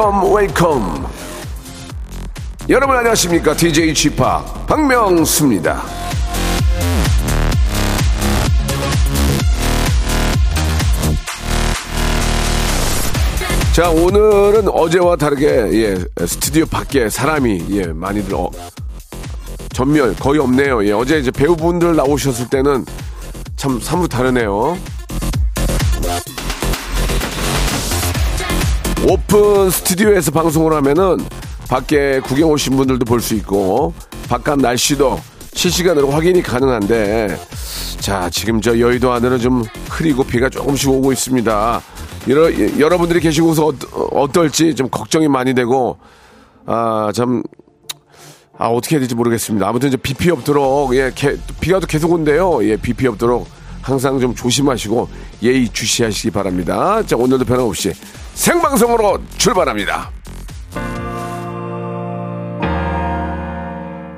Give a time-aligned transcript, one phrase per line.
[0.00, 1.06] Welcome, welcome.
[2.70, 3.54] 여러분 안녕하십니까?
[3.54, 4.16] DJ Chip
[4.66, 5.82] 박명수입니다.
[13.74, 18.50] 자, 오늘은 어제와 다르게, 예, 스튜디오 밖에 사람이, 예, 많이들, 어,
[19.74, 20.82] 전멸 거의 없네요.
[20.86, 22.86] 예, 어제 이제 배우분들 나오셨을 때는
[23.56, 24.78] 참 사뭇 다르네요.
[29.08, 31.18] 오픈 스튜디오에서 방송을 하면은
[31.68, 33.94] 밖에 구경 오신 분들도 볼 수 있고,
[34.28, 35.18] 바깥 날씨도
[35.52, 37.36] 실시간으로 확인이 가능한데,
[38.00, 41.82] 자, 지금 저 여의도 하늘은 좀 흐리고 비가 조금씩 오고 있습니다.
[42.28, 45.98] 여러, 여러분들이 계시고서 어, 떨지 좀 걱정이 많이 되고,
[46.66, 47.42] 아, 참,
[48.58, 49.66] 아, 어떻게 해야 될지 모르겠습니다.
[49.66, 52.62] 아무튼 이제 비피 없도록, 예, 개, 비가 또 계속 온대요.
[52.68, 53.48] 예, 비피 없도록
[53.80, 55.08] 항상 좀 조심하시고
[55.42, 57.02] 예의 주시하시기 바랍니다.
[57.06, 57.94] 자, 오늘도 변함없이
[58.44, 60.10] 생방송으로 출발합니다.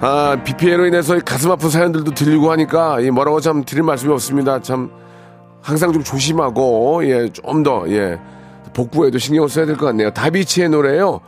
[0.00, 4.60] 아, 비 피해로 인해서 가슴 아픈 사연들도 들리고 하니까, 이 뭐라고 참 드릴 말씀이 없습니다.
[4.62, 4.92] 참,
[5.60, 8.18] 항상 좀 조심하고 예 좀 더 예
[8.74, 10.12] 복구에도 신경을 써야 될 것 같네요.
[10.12, 11.20] 다비치의 노래요.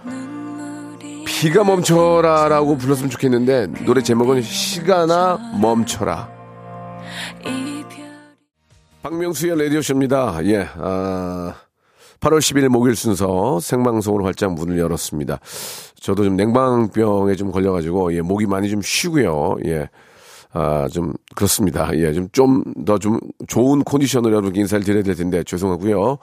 [1.26, 6.28] 비가 멈춰라라고 불렀으면 좋겠는데 노래 제목은 시간아 멈춰라.
[9.02, 10.38] 박명수의 라디오쇼입니다.
[10.44, 11.54] 예, 아,
[12.24, 15.40] 8월 10일 목요일 순서 생방송으로 활짝 문을 열었습니다.
[16.00, 19.56] 저도 좀 냉방병에 좀 걸려가지고 예, 목이 많이 좀 쉬고요.
[19.66, 19.90] 예.
[20.54, 21.90] 아, 좀, 그렇습니다.
[21.94, 23.18] 예, 좀, 좀, 더 좀
[23.48, 26.18] 좋은 컨디션으로 여러분께 인사를 드려야 될 텐데, 죄송하고요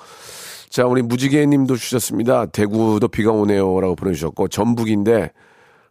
[0.70, 2.46] 자, 우리 무지개 님도 주셨습니다.
[2.46, 3.82] 대구도 비가 오네요.
[3.82, 5.32] 라고 보내주셨고, 전북인데,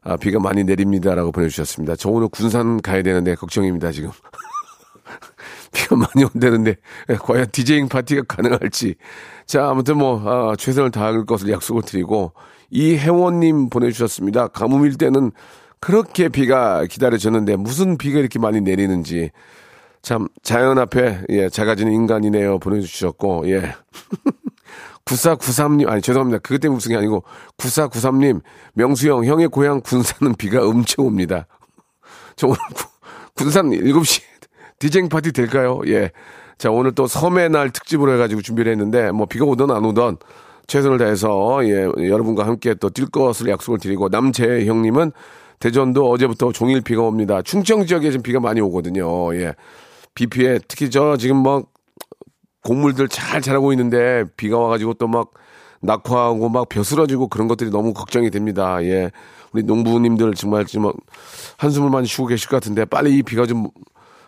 [0.03, 1.15] 아, 비가 많이 내립니다.
[1.15, 1.97] 라고 보내주셨습니다.
[1.97, 4.11] 저 오늘 군산 가야 되는데, 걱정입니다, 지금.
[5.73, 6.77] 비가 많이 온다는데,
[7.09, 8.95] 예, 과연 디제잉 파티가 가능할지.
[9.47, 12.33] 자, 아무튼 뭐, 아, 최선을 다할 것을 약속을 드리고,
[12.71, 14.49] 이혜원님 보내주셨습니다.
[14.49, 15.33] 가뭄일 때는
[15.81, 19.31] 그렇게 비가 기다려졌는데 무슨 비가 이렇게 많이 내리는지.
[20.03, 22.59] 참 자연 앞에 예 작아지는 인간이네요.
[22.59, 23.75] 보내주셨고 예.
[25.05, 26.39] 9493님 아니 죄송합니다.
[26.39, 27.25] 그것 때문에 무슨 게 아니고
[27.59, 28.41] 9493님
[28.75, 31.47] 명수형 형의 고향 군산은 비가 엄청 옵니다.
[32.37, 32.59] 저 오늘
[33.35, 34.23] 군산 7시
[34.81, 36.11] 디쟁 파티 될까요 예
[36.61, 40.19] 자 오늘 또 섬의 날 특집으로 해가지고 준비를 했는데 뭐 비가 오든 안 오든
[40.67, 45.13] 최선을 다해서 예 여러분과 함께 또 뛸 것을 약속을 드리고 남재 형님은
[45.59, 47.41] 대전도 어제부터 종일 비가 옵니다.
[47.41, 49.35] 충청 지역에 지금 비가 많이 오거든요.
[49.37, 49.55] 예.
[50.15, 51.65] 비 피해 특히 저 지금 막
[52.63, 55.31] 곡물들 잘 자라고 있는데 비가 와가지고 또 막
[55.81, 58.85] 낙화하고 막 벼슬어지고 그런 것들이 너무 걱정이 됩니다.
[58.85, 59.11] 예.
[59.55, 60.93] 우리 농부님들 정말 지금
[61.57, 63.69] 한숨을 많이 쉬고 계실 것 같은데 빨리 이 비가 좀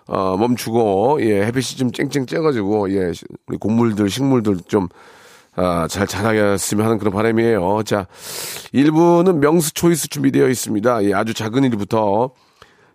[0.08, 3.12] 어, 멈추고 예 햇빛이 좀 쨍쨍 쬐가지고 예
[3.46, 4.88] 우리 곡물들 식물들 좀
[5.54, 7.82] 아, 잘 자라겠으면 하는 그런 바람이에요.
[7.84, 8.06] 자,
[8.72, 11.04] 1부는 명수 초이스 준비되어 있습니다.
[11.04, 12.30] 예, 아주 작은 일부터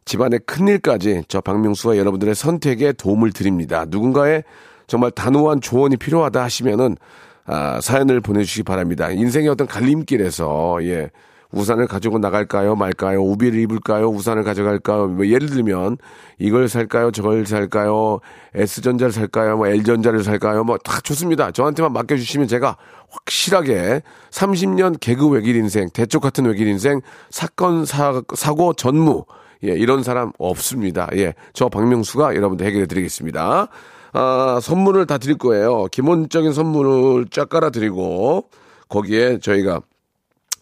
[0.06, 3.85] 집안의 큰 일까지 저 박명수가 여러분들의 선택에 도움을 드립니다.
[3.88, 4.44] 누군가의
[4.88, 6.97] 정말 단호한 조언이 필요하다 하시면은
[7.46, 9.12] 아, 사연을 보내주시기 바랍니다.
[9.12, 11.12] 인생의 어떤 갈림길에서 예,
[11.52, 12.75] 우산을 가지고 나갈까요?
[12.75, 13.22] 말까요?
[13.22, 14.08] 우비를 입을까요?
[14.09, 15.08] 우산을 가져갈까요?
[15.08, 15.97] 뭐 예를 들면
[16.40, 17.12] 이걸 살까요?
[17.12, 18.19] 저걸 살까요?
[18.56, 19.58] S전자를 살까요?
[19.58, 20.63] 뭐 L전자를 살까요?
[20.63, 21.52] 뭐 다 좋습니다.
[21.52, 22.78] 저한테만 맡겨주시면 제가
[23.09, 29.25] 확실하게 30년 개그 외길 인생, 대쪽 같은 외길 인생, 사건, 사, 사고 전무,
[29.64, 31.08] 예, 이런 사람 없습니다.
[31.16, 33.68] 예, 저 박명수가 여러분들 해결해 드리겠습니다.
[34.14, 35.85] 아, 선물을 다 드릴 거예요.
[35.91, 38.50] 기본적인 선물을 쫙 깔아드리고,
[38.90, 39.82] 거기에 저희가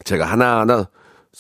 [0.04, 0.88] 제가 하나하나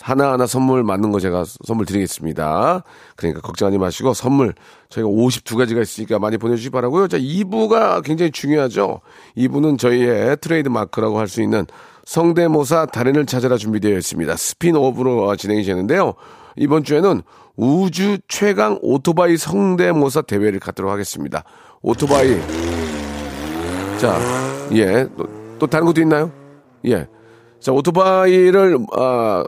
[0.01, 2.83] 하나하나 선물 맞는 거 제가 선물 드리겠습니다.
[3.15, 4.53] 그러니까 걱정하지 마시고 선물
[4.89, 7.07] 저희가 52가지가 있으니까 많이 보내주시기 바라고요.
[7.07, 8.99] 자, 2부가 굉장히 중요하죠.
[9.37, 11.65] 2부는 저희의 트레이드 마크라고 할 수 있는
[12.03, 14.35] 성대모사 달인을 찾아라 준비되어 있습니다.
[14.35, 16.13] 스핀오프로 진행이 되는데요.
[16.55, 17.21] 이번 주에는
[17.55, 21.43] 우주 최강 오토바이 성대모사 대회를 갖도록 하겠습니다.
[21.81, 22.37] 오토바이.
[23.97, 24.19] 자,
[24.73, 25.07] 예.
[25.17, 25.25] 또,
[25.57, 26.31] 또 다른 것도 있나요?
[26.85, 27.07] 예.
[27.65, 29.43] 자, 오토바이를, 아,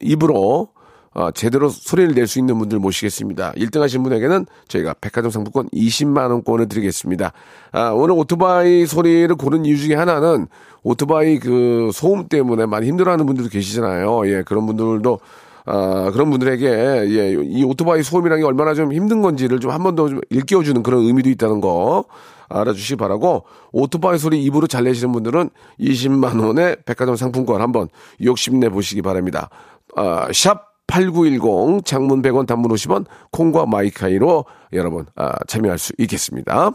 [0.00, 0.70] 입으로,
[1.14, 3.52] 아, 제대로 소리를 낼 수 있는 분들 모시겠습니다.
[3.52, 7.32] 1등 하신 분에게는 저희가 백화점 상품권 20만원권을 드리겠습니다.
[7.70, 10.48] 아, 오늘 오토바이 소리를 고른 이유 중에 하나는
[10.82, 14.22] 오토바이 그 소음 때문에 많이 힘들어하는 분들도 계시잖아요.
[14.26, 15.20] 예, 그런 분들도
[15.64, 19.94] 아, 그런 분들에게 예, 이 오토바이 소음이라는 게 얼마나 좀 힘든 건지를 좀 한 번
[19.94, 22.06] 더 좀 일깨워주는 그런 의미도 있다는 거
[22.52, 25.50] 알아주시기 바라고 오토바이 소리 입으로 잘 내시는 분들은
[25.80, 27.88] 20만 원의 백화점 상품권 한번
[28.22, 29.50] 욕심내 보시기 바랍니다.
[29.96, 36.72] 아, 샵 8910 장문 100원 단문 50원 콩과 마이케이로 여러분 아, 참여할 수 있겠습니다.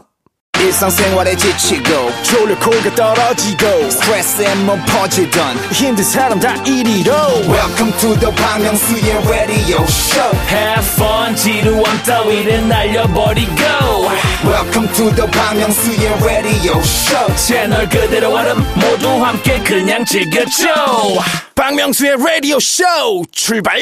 [0.72, 7.12] 일상생활에 지치고, 졸려 코가 떨어지고, 스트레스에 몸 퍼지던, 힘든 사람 다 이리로.
[7.46, 13.54] welcome to the Bang Myung-soo's radio show Have fun 지루함 따위를 날려버리고
[14.44, 20.66] welcome to the Bang Myung-soo's radio show 채널 그대로 얼음 모두 함께 그냥 즐겨줘
[21.54, 22.82] 박명수의 라디오 쇼
[23.30, 23.78] 출발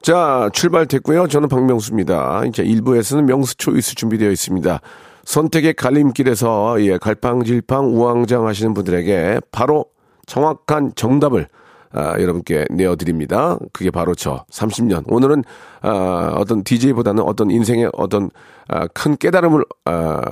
[0.00, 1.26] 자, 출발됐고요.
[1.26, 2.42] 저는 박명수입니다.
[2.46, 4.80] 이제 1부에서는 명수 초이스 준비되어 있습니다.
[5.28, 9.84] 선택의 갈림길에서 예, 갈팡질팡 우왕장 하시는 분들에게 바로
[10.24, 11.48] 정확한 정답을
[11.92, 13.58] 아, 여러분께 내어드립니다.
[13.74, 15.04] 그게 바로 저 30년.
[15.06, 15.44] 오늘은
[15.82, 18.30] 아, 어떤 DJ보다는 어떤 인생의 어떤
[18.68, 20.22] 아, 큰 깨달음을 아,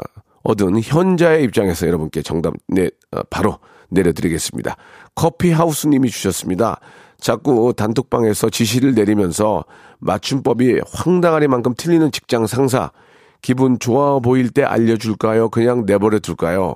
[0.44, 3.58] 얻은 현자의 입장에서 여러분께 정답 내 아, 바로
[3.90, 4.76] 내려드리겠습니다.
[5.14, 6.80] 커피하우스님이 주셨습니다.
[7.20, 9.66] 자꾸 단톡방에서 지시를 내리면서
[9.98, 12.92] 맞춤법이 황당하리만큼 틀리는 직장 상사
[13.42, 15.48] 기분 좋아 보일 때 알려줄까요?
[15.50, 16.74] 그냥 내버려 둘까요?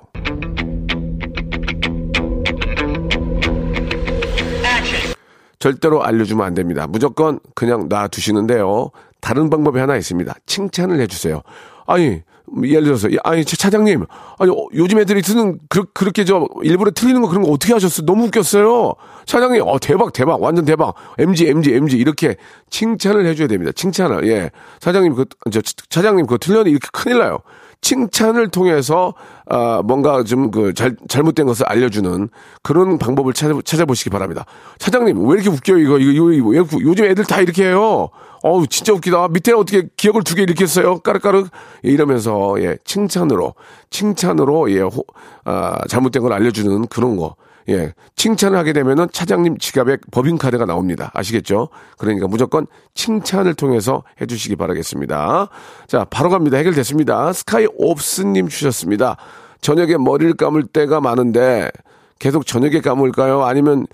[5.59, 6.87] 절대로 알려주면 안 됩니다.
[6.87, 8.89] 무조건 그냥 놔두시는데요.
[9.21, 10.33] 다른 방법이 하나 있습니다.
[10.47, 11.41] 칭찬을 해주세요.
[11.85, 12.23] 아니,
[12.63, 14.05] 예를 들어서, 아니, 차- 차장님,
[14.39, 18.05] 아니, 어, 요즘 애들이 쓰는, 그, 그렇게 저, 일부러 틀리는 거 그런 거 어떻게 하셨어요?
[18.05, 18.93] 너무 웃겼어요.
[19.25, 20.93] 차장님, 어, 대박, 대박, 완전 대박.
[21.17, 22.35] MG, MG, MG, 이렇게
[22.69, 23.71] 칭찬을 해줘야 됩니다.
[23.73, 24.51] 칭찬을, 예.
[24.79, 26.69] 사장님, 그, 저, 차장님, 그거 틀렸니?
[26.71, 27.39] 이렇게 큰일 나요.
[27.83, 29.15] 칭찬을 통해서
[29.49, 32.29] 아 뭔가 좀그잘 잘못된 것을 알려주는
[32.61, 34.45] 그런 방법을 찾아 찾아보시기 바랍니다.
[34.77, 38.09] 차장님 왜 이렇게 웃겨요 이거 이거 이거, 왜 요즘 애들 다 이렇게 해요.
[38.43, 39.27] 어우 진짜 웃기다.
[39.29, 40.99] 밑에 어떻게 기억을 두개 써요?
[40.99, 41.45] 까르까르
[41.85, 43.53] 예, 이러면서 예 칭찬으로
[43.89, 45.03] 칭찬으로 예 호,
[45.45, 47.35] 아, 잘못된 걸 알려주는 그런 거.
[47.69, 51.11] 예, 칭찬을 하게 되면은 차장님 지갑에 법인카드가 나옵니다.
[51.13, 51.69] 아시겠죠?
[51.97, 52.65] 그러니까 무조건
[52.95, 55.47] 칭찬을 통해서 해주시기 바라겠습니다.
[55.87, 56.57] 자, 바로 갑니다.
[56.57, 57.33] 해결됐습니다.
[57.33, 59.17] 스카이 옵스님 주셨습니다.
[59.61, 61.69] 저녁에 머리를 감을 때가 많은데
[62.17, 63.43] 계속 저녁에 감을까요?
[63.43, 63.85] 아니면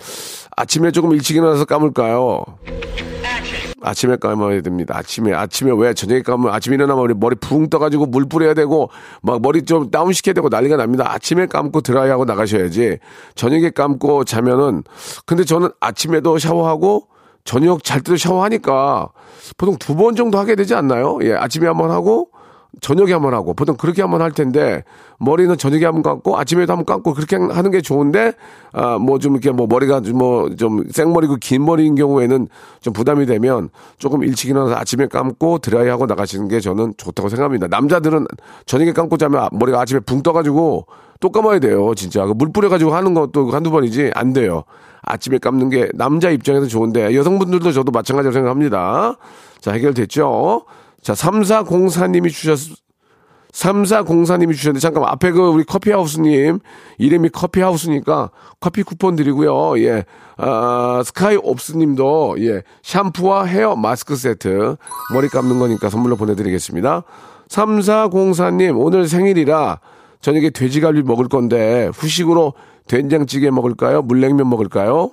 [0.56, 2.46] 아침에 조금 일찍 일어나서 감을까요?
[3.82, 4.98] 아침에 감아야 됩니다.
[4.98, 8.90] 아침에 아침에 왜 저녁에 감으면 아침에 일어나면 우리 머리 붕 떠가지고 물 뿌려야 되고
[9.22, 11.12] 막 머리 좀 다운 시켜야 되고 난리가 납니다.
[11.12, 12.98] 아침에 감고 드라이하고 나가셔야지.
[13.36, 14.84] 저녁에 감고 자면은
[15.26, 17.08] 근데 저는 아침에도 샤워하고
[17.44, 19.10] 저녁 잘 때도 샤워하니까
[19.58, 21.20] 보통 두 번 정도 하게 되지 않나요?
[21.22, 22.30] 예, 아침에 한 번 하고
[22.82, 24.84] 저녁에 한번 하고 보통 그렇게 한번 할 텐데
[25.20, 28.34] 머리는 저녁에 한번 감고 아침에도 한번 감고 그렇게 하는 게 좋은데
[28.74, 32.48] 아 뭐 좀 이렇게 뭐 머리가 뭐 좀 생머리고 긴 머리인 경우에는
[32.82, 37.68] 좀 부담이 되면 조금 일찍 일어나서 아침에 감고 드라이하고 나가시는 게 저는 좋다고 생각합니다.
[37.68, 38.26] 남자들은
[38.66, 40.86] 저녁에 감고 자면 아- 머리가 아침에 붕 떠가지고
[41.20, 41.96] 또 감아야 돼요.
[41.96, 44.64] 진짜 그물 뿌려가지고 하는 것도 한두 번이지 안 돼요.
[45.02, 49.16] 아침에 감는 게 남자 입장에서 좋은데 여성분들도 저도 마찬가지로 생각합니다.
[49.62, 50.64] 자 해결됐죠.
[51.08, 52.60] 자 3404님이 주셨
[53.54, 56.60] 3404님이 주셨는데 잠깐 만 앞에 그 우리 커피하우스님
[56.98, 59.80] 이름이 커피하우스니까 커피 쿠폰 드리고요.
[59.86, 60.04] 예.
[60.36, 62.62] 아, 스카이 옵스님도 예.
[62.84, 64.76] 샴푸와 헤어 마스크 세트
[65.14, 67.04] 머리 감는 거니까 선물로 보내드리겠습니다.
[67.48, 69.80] 3404님 오늘 생일이라
[70.20, 72.54] 저녁에 돼지갈비 먹을 건데 후식으로
[72.86, 74.02] 된장찌개 먹을까요?
[74.02, 75.12] 물냉면 먹을까요?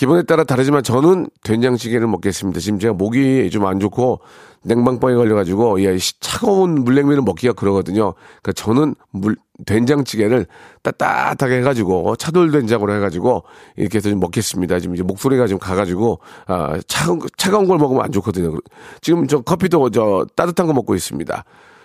[0.00, 2.58] 기분에 따라 다르지만 저는 된장찌개를 먹겠습니다.
[2.58, 4.20] 지금 제가 목이 좀 안 좋고
[4.62, 8.14] 냉방병에 걸려가지고 예, 시- 차가운 물냉면을 먹기가 그러거든요.
[8.42, 10.46] 그러니까 저는 물 된장찌개를
[10.82, 13.44] 따뜻하게 해가지고 차돌 된장으로 해가지고
[13.76, 14.80] 이렇게 해서 좀 먹겠습니다.
[14.80, 18.56] 지금 이제 목소리가 좀 가가지고 아 차가운 차가운 걸 먹으면 안 좋거든요.
[19.02, 21.44] 지금 저 커피도 저 따뜻한 거 먹고 있습니다.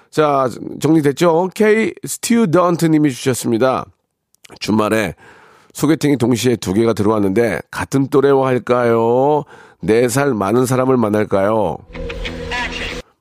[0.10, 1.50] 자 정리됐죠?
[1.54, 3.86] K 스튜 던트님이 주셨습니다.
[4.62, 5.16] 주말에
[5.80, 9.44] 소개팅이 동시에 두 개가 들어왔는데 같은 또래와 할까요?
[9.82, 11.78] 네 살 많은 사람을 만날까요?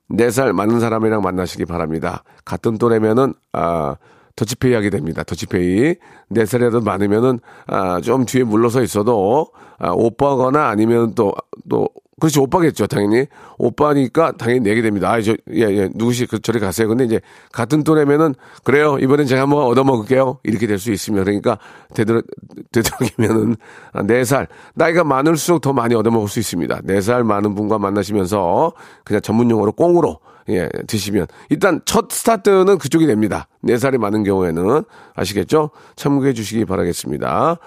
[0.07, 2.23] 네 살 많은 사람이랑 만나시기 바랍니다.
[2.45, 3.97] 같은 또래면은 아
[4.37, 5.23] 더치페이 하게 됩니다.
[5.23, 5.95] 더치페이
[6.29, 11.33] 네 살이라도 많으면은 아 좀 뒤에 물러서 있어도 아 오빠거나 아니면 또
[11.69, 13.25] 또 그렇지, 오빠겠죠, 당연히.
[13.57, 15.11] 오빠니까 당연히 내게 됩니다.
[15.11, 16.87] 아, 저, 예, 예, 누구시, 그, 저리 가세요.
[16.87, 17.19] 근데 이제,
[17.51, 20.39] 같은 또래면은, 그래요, 이번엔 제가 한번 얻어먹을게요.
[20.43, 21.25] 이렇게 될 수 있습니다.
[21.25, 21.57] 그러니까,
[21.93, 22.25] 되도록,
[22.71, 23.57] 되도록이면은,
[23.91, 24.47] 아, 4살.
[24.75, 26.81] 나이가 많을수록 더 많이 얻어먹을 수 있습니다.
[26.87, 28.71] 4살 많은 분과 만나시면서,
[29.03, 31.27] 그냥 전문 용어로 꽁으로, 예, 드시면.
[31.49, 33.47] 일단, 첫 스타트는 그쪽이 됩니다.
[33.65, 34.83] 4살이 많은 경우에는.
[35.15, 35.71] 아시겠죠?
[35.97, 37.57] 참고해 주시기 바라겠습니다.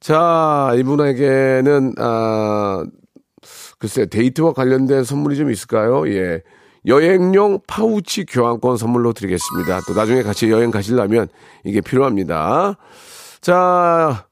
[0.00, 2.84] 자, 이분에게는, 아,
[3.78, 6.08] 글쎄 데이트와 관련된 선물이 좀 있을까요?
[6.08, 6.42] 예.
[6.86, 9.80] 여행용 파우치 교환권 선물로 드리겠습니다.
[9.86, 11.28] 또 나중에 같이 여행 가시려면
[11.64, 12.76] 이게 필요합니다.
[13.40, 14.26] 자,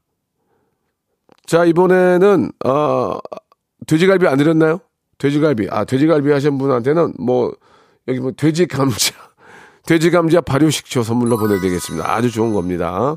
[1.46, 3.18] 자, 이번에는, 어,
[3.86, 4.80] 돼지갈비 안 드렸나요?
[5.18, 5.68] 돼지갈비.
[5.70, 7.52] 아, 돼지갈비 하신 분한테는 뭐,
[8.08, 9.14] 여기 뭐, 돼지 감자,
[9.86, 12.10] 돼지 감자 발효식초 선물로 보내드리겠습니다.
[12.10, 13.16] 아주 좋은 겁니다.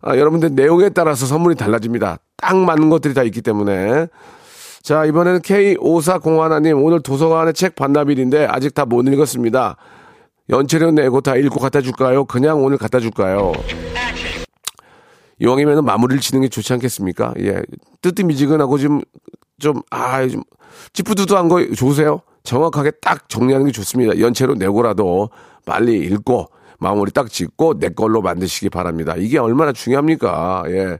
[0.00, 2.18] 아, 여러분들 내용에 따라서 선물이 달라집니다.
[2.36, 4.08] 딱 맞는 것들이 다 있기 때문에.
[4.82, 9.76] 자, 이번에는 K5401님, 오늘 도서관에 책 반납일인데 아직 다 못 읽었습니다.
[10.50, 12.24] 연체료 내고 다 읽고 갖다 줄까요?
[12.24, 13.52] 그냥 오늘 갖다 줄까요?
[15.38, 17.34] 이왕이면 마무리를 지는 게 좋지 않겠습니까?
[17.38, 17.62] 예.
[18.02, 19.00] 뜨뜻미지근하고 좀,
[19.60, 20.42] 좀, 아, 좀,
[20.92, 22.20] 찌푸드드한 거 좋으세요?
[22.42, 24.18] 정확하게 딱 정리하는 게 좋습니다.
[24.18, 25.30] 연체로 내고라도
[25.64, 26.48] 빨리 읽고
[26.78, 29.14] 마무리 딱 짓고 내 걸로 만드시기 바랍니다.
[29.16, 30.64] 이게 얼마나 중요합니까?
[30.68, 30.98] 예.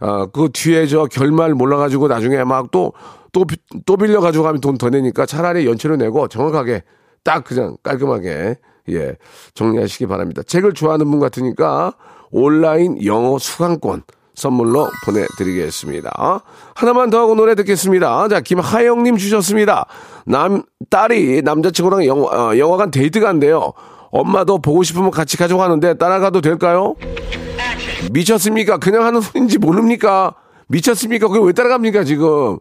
[0.00, 2.92] 아, 그 뒤에 저 결말 몰라가지고 나중에 막 또,
[3.32, 3.44] 또,
[3.86, 6.82] 또 빌려 가지고 가면 돈 더 내니까 차라리 연체로 내고 정확하게
[7.24, 8.56] 딱 그냥 깔끔하게,
[8.90, 9.16] 예,
[9.54, 10.42] 정리하시기 바랍니다.
[10.46, 11.92] 책을 좋아하는 분 같으니까
[12.30, 14.02] 온라인 영어 수강권
[14.34, 16.40] 선물로 보내드리겠습니다.
[16.74, 18.28] 하나만 더 하고 노래 듣겠습니다.
[18.28, 19.86] 자, 김하영님 주셨습니다.
[20.26, 23.72] 남, 딸이 남자친구랑 영화, 어, 영화관 데이트 간대요.
[24.10, 26.94] 엄마도 보고 싶으면 같이 가져가는데 따라가도 될까요?
[28.12, 28.78] 미쳤습니까?
[28.78, 30.34] 그냥 하는 소리인지 모릅니까?
[30.68, 31.28] 미쳤습니까?
[31.28, 32.58] 그게 왜 따라갑니까, 지금?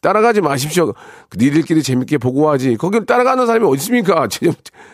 [0.00, 0.94] 따라가지 마십시오.
[1.36, 2.76] 니들끼리 재밌게 보고 하지.
[2.76, 4.28] 거길 따라가는 사람이 어디 있습니까?
[4.28, 4.50] 제,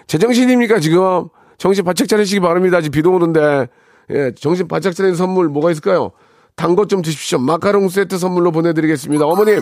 [0.07, 1.29] 제정 신입니까, 지금?
[1.59, 2.81] 정신 바짝 차리시기 바랍니다.
[2.81, 3.69] 지금 비도 오는데.
[4.11, 6.13] 예, 정신 바짝 차리는 선물 뭐가 있을까요?
[6.55, 7.39] 단 것 좀 드십시오.
[7.39, 9.25] 마카롱 세트 선물로 보내드리겠습니다.
[9.27, 9.61] 어머님,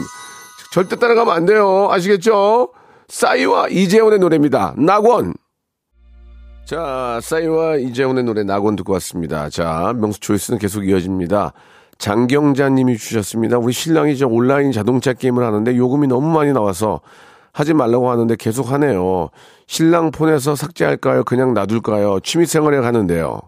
[0.72, 1.88] 절대 따라가면 안 돼요.
[1.90, 2.70] 아시겠죠?
[3.08, 4.74] 싸이와 이재훈의 노래입니다.
[4.76, 5.34] 낙원.
[6.64, 9.50] 자, 싸이와 이재훈의 노래 낙원 듣고 왔습니다.
[9.50, 11.52] 자, 명수 초이스는 계속 이어집니다.
[11.98, 13.58] 장경자님이 주셨습니다.
[13.58, 17.00] 우리 신랑이 저 온라인 자동차 게임을 하는데 요금이 너무 많이 나와서
[17.52, 19.28] 하지 말라고 하는데 계속 하네요.
[19.66, 21.24] 신랑 폰에서 삭제할까요?
[21.24, 22.20] 그냥 놔둘까요?
[22.20, 23.40] 취미 생활에 가는데요.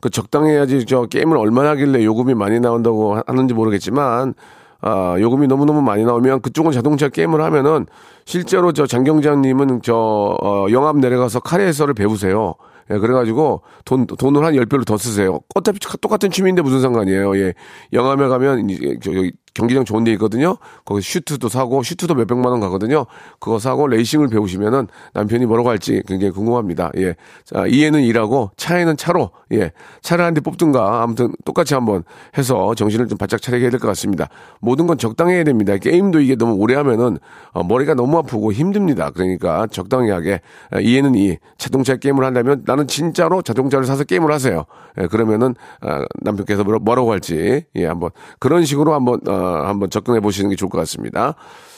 [0.00, 4.34] 그 적당히 해야지 저 게임을 얼마나 하길래 요금이 많이 나온다고 하는지 모르겠지만
[4.80, 7.86] 아, 요금이 너무너무 많이 나오면 그쪽은 자동차 게임을 하면은
[8.24, 9.94] 실제로 저 장경장님은 저,
[10.42, 12.54] 어, 영암 내려가서 카레이싱을 배우세요.
[12.90, 15.40] 예, 그래가지고 돈, 돈을 한 10배로 더 쓰세요.
[15.54, 17.36] 어차피 똑같은 취미인데 무슨 상관이에요.
[17.38, 17.54] 예.
[17.92, 20.56] 영암에 가면 이제 저기 경기장 좋은 데 있거든요.
[20.84, 23.06] 거기 슈트도 사고 슈트도 몇백만 원 가거든요.
[23.40, 26.90] 그거 사고 레이싱을 배우시면은 남편이 뭐라고 할지 굉장히 궁금합니다.
[26.98, 27.14] 예.
[27.44, 29.72] 자, 이에는 이라고 차에는 차로 예.
[30.02, 32.02] 차를 한 대 뽑든가 아무튼 똑같이 한번
[32.36, 34.28] 해서 정신을 좀 바짝 차리게 해야 될 것 같습니다.
[34.60, 35.78] 모든 건 적당해야 됩니다.
[35.78, 37.18] 게임도 이게 너무 오래 하면은
[37.52, 39.10] 어, 머리가 너무 아프고 힘듭니다.
[39.14, 40.42] 그러니까 적당히 하게
[40.74, 44.66] 어, 이에는 이 자동차 게임을 한다면 나는 진짜로 자동차를 사서 게임을 하세요.
[45.00, 50.50] 예, 그러면은 어, 남편께서 뭐라고 할지 예, 한번 그런 식으로 한번 어, 한번 접근해 보시는
[50.50, 51.34] 게 좋을 것 같습니다.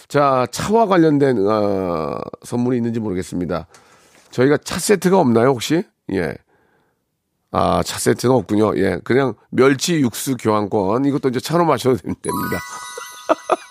[0.09, 3.67] 자, 차와 관련된 어, 선물이 있는지 모르겠습니다.
[4.31, 5.85] 저희가 차 세트가 없나요, 혹시?
[6.13, 6.35] 예.
[7.51, 8.77] 아, 차 세트는 없군요.
[8.79, 9.01] 예.
[9.05, 11.05] 그냥 멸치 육수 교환권.
[11.05, 12.59] 이것도 이제 차로 마셔도 됩니다.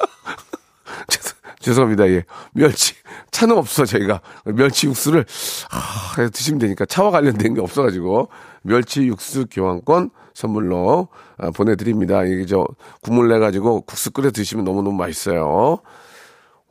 [1.59, 2.07] 죄송합니다.
[2.09, 2.23] 예.
[2.53, 2.95] 멸치.
[3.31, 4.21] 차는 없어, 저희가.
[4.45, 5.25] 멸치 육수를,
[5.71, 6.85] 아, 드시면 되니까.
[6.85, 8.29] 차와 관련된 게 없어가지고.
[8.63, 11.07] 멸치 육수 교환권 선물로
[11.37, 12.23] 아, 보내드립니다.
[12.23, 12.65] 이게 저
[13.01, 15.79] 국물 내 가지고 국수 끓여 드시면 너무 너무 맛있어요.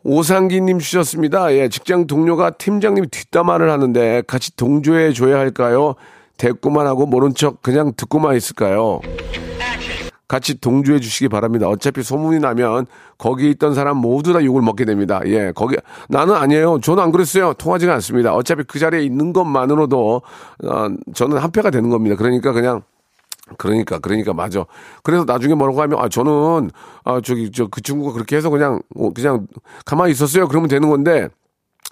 [0.05, 1.53] 오상기님 주셨습니다.
[1.55, 5.95] 예, 직장 동료가 팀장님이 뒷담화를 하는데 같이 동조해 줘야 할까요?
[6.37, 9.01] 대꾸만 하고 모른 척 그냥 듣고만 있을까요?
[10.29, 11.69] 같이 동조해 주시기 바랍니다.
[11.69, 15.21] 어차피 소문이 나면 거기 있던 사람 모두 다 욕을 먹게 됩니다.
[15.27, 15.77] 예, 거기
[16.09, 16.81] 나는 아니에요.
[16.81, 17.53] 저는 안 그랬어요.
[17.55, 18.35] 통하지가 않습니다.
[18.35, 20.23] 어차피 그 자리에 있는 것만으로도
[20.65, 22.17] 어, 저는 한패가 되는 겁니다.
[22.17, 22.83] 그러니까 그냥
[23.59, 24.65] 그러니까 그러니까 맞아.
[25.05, 26.71] 그래서 나중에 뭐라고 하면 아 저는
[27.05, 29.47] 아 저기 저 그 친구가 그렇게 해서 그냥 어, 그냥
[29.85, 30.49] 가만히 있었어요.
[30.49, 31.29] 그러면 되는 건데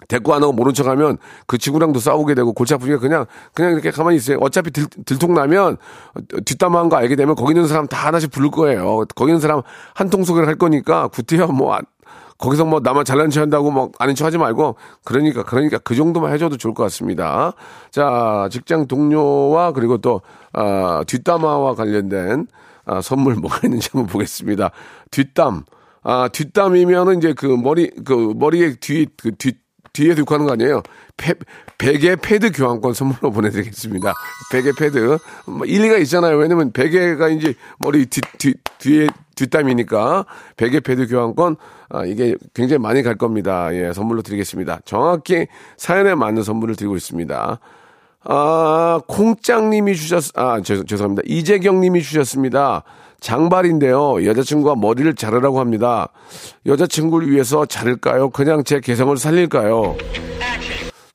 [0.08, 3.90] 대꾸 안 하고 모른 척 하면 그 친구랑도 싸우게 되고 골치 아프니까 그냥, 그냥 이렇게
[3.90, 4.38] 가만히 있어요.
[4.40, 5.76] 어차피 들, 들통 나면
[6.44, 9.04] 뒷담화한 거 알게 되면 거기 있는 사람 다 하나씩 부를 거예요.
[9.14, 9.62] 거기 있는 사람
[9.94, 11.76] 한 통 소개를 할 거니까 구태여 뭐,
[12.38, 16.32] 거기서 뭐 나만 잘난 체 한다고 뭐 아닌 척 하지 말고 그러니까, 그러니까 그 정도만
[16.32, 17.54] 해줘도 좋을 것 같습니다.
[17.90, 20.20] 자, 직장 동료와 그리고 또,
[20.52, 22.46] 아, 뒷담화와 관련된
[22.86, 24.70] 아, 선물 뭐가 있는지 한번 보겠습니다.
[25.10, 25.64] 뒷담.
[26.02, 29.52] 아, 뒷담이면은 이제 그 머리, 그 머리에 뒤, 그 뒤,
[29.94, 30.82] 뒤에 두고 하는 거 아니에요?
[31.16, 31.34] 패,
[31.78, 34.12] 베개 패드 교환권 선물로 보내드리겠습니다.
[34.52, 35.18] 베개 패드.
[35.46, 36.36] 뭐 일리가 있잖아요.
[36.36, 41.56] 왜냐면 베개가 이제 머리 뒤, 뒤, 뒤에 뒷담이니까 베개 패드 교환권,
[41.88, 43.74] 아, 이게 굉장히 많이 갈 겁니다.
[43.74, 44.80] 예, 선물로 드리겠습니다.
[44.84, 45.46] 정확히
[45.76, 47.60] 사연에 맞는 선물을 드리고 있습니다.
[48.24, 51.22] 아, 콩짱님이 주셨, 아, 죄, 죄송합니다.
[51.26, 52.82] 이재경님이 주셨습니다.
[53.20, 54.24] 장발인데요.
[54.24, 56.08] 여자친구가 머리를 자르라고 합니다.
[56.66, 58.30] 여자친구를 위해서 자를까요?
[58.30, 59.96] 그냥 제 개성을 살릴까요?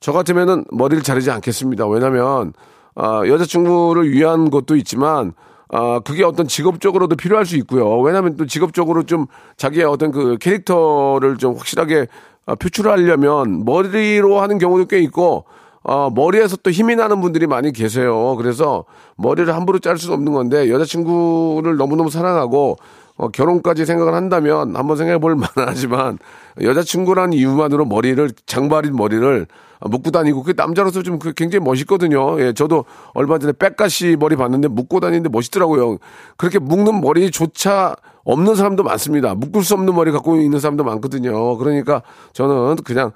[0.00, 1.86] 저 같으면은 머리를 자르지 않겠습니다.
[1.86, 2.52] 왜냐면,
[2.94, 5.32] 아, 여자친구를 위한 것도 있지만,
[5.72, 7.98] 아, 그게 어떤 직업적으로도 필요할 수 있고요.
[8.00, 9.26] 왜냐면 또 직업적으로 좀
[9.56, 12.06] 자기의 어떤 그 캐릭터를 좀 확실하게
[12.46, 15.44] 아, 표출하려면 머리로 하는 경우도 꽤 있고,
[15.82, 18.36] 어, 머리에서 또 힘이 나는 분들이 많이 계세요.
[18.36, 18.84] 그래서
[19.16, 22.76] 머리를 함부로 자를 수는 없는 건데 여자친구를 너무너무 사랑하고
[23.16, 26.18] 어, 결혼까지 생각을 한다면 한번 생각해 볼 만하지만
[26.60, 29.46] 여자친구라는 이유만으로 머리를 장발인 머리를
[29.82, 32.38] 묶고 다니고 그 남자로서 좀그 굉장히 멋있거든요.
[32.40, 32.84] 예, 저도
[33.14, 35.96] 얼마 전에 백가시 머리 봤는데 묶고 다니는데 멋있더라고요.
[36.36, 39.34] 그렇게 묶는 머리조차 없는 사람도 많습니다.
[39.34, 41.56] 묶을 수 없는 머리 갖고 있는 사람도 많거든요.
[41.56, 42.02] 그러니까
[42.34, 43.12] 저는 그냥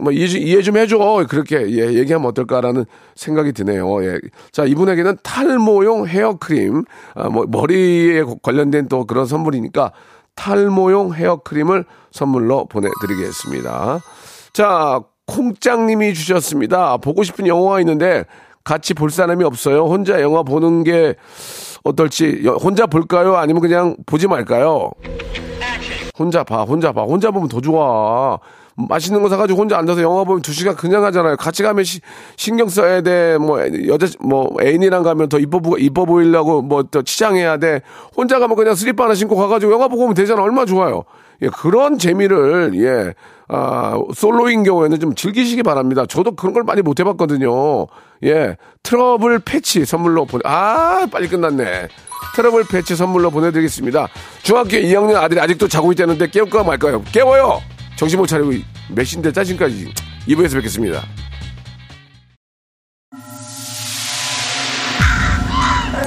[0.00, 4.04] 뭐 이해, 이해 좀 해줘 그렇게 예, 얘기하면 어떨까라는 생각이 드네요.
[4.04, 4.18] 예.
[4.52, 9.92] 자 이분에게는 탈모용 헤어크림 아, 뭐, 머리에 관련된 또 그런 선물이니까
[10.34, 14.00] 탈모용 헤어크림을 선물로 보내드리겠습니다.
[14.52, 16.96] 자 콩짱님이 주셨습니다.
[16.96, 18.24] 보고 싶은 영화가 있는데
[18.64, 19.84] 같이 볼 사람이 없어요.
[19.84, 21.14] 혼자 영화 보는 게
[21.84, 23.36] 어떨지 혼자 볼까요?
[23.36, 24.90] 아니면 그냥 보지 말까요?
[26.18, 28.38] 혼자 봐, 혼자 봐, 혼자 보면 더 좋아.
[28.88, 31.36] 맛있는 거 사가지고 혼자 앉아서 영화 보면 두 시간 그냥 하잖아요.
[31.36, 32.00] 같이 가면 시,
[32.36, 33.38] 신경 써야 돼.
[33.38, 37.82] 뭐 여자 뭐 애인이랑 가면 더 이뻐 보 이뻐 보이려고 뭐 더 치장해야 돼.
[38.16, 40.42] 혼자 가면 그냥 슬리퍼 하나 신고 가가지고 영화 보고 오면 되잖아.
[40.42, 41.04] 얼마 나 좋아요.
[41.42, 43.14] 예, 그런 재미를 예.
[43.48, 46.04] 아, 솔로인 경우에는 좀 즐기시기 바랍니다.
[46.06, 47.86] 저도 그런 걸 많이 못 해봤거든요.
[48.24, 48.56] 예.
[48.82, 51.88] 트러블 패치 선물로 보내, 아, 빨리 끝났네.
[52.36, 54.08] 트러블 패치 선물로 보내드리겠습니다.
[54.42, 57.02] 중학교 2학년 아들이 아직도 자고 있다는데 깨울까 말까요?
[57.10, 57.60] 깨워요!
[58.00, 58.50] 정신 못 차리고
[58.88, 59.92] 몇 시인데 짜증까지
[60.26, 61.06] 2부에서 뵙겠습니다.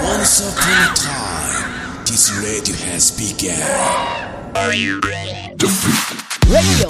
[0.02, 3.62] Once upon a time, this radio has begun.
[4.63, 4.89] radio,
[6.50, 6.88] radio,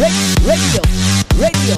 [0.00, 0.80] radio, radio,
[1.36, 1.76] radio.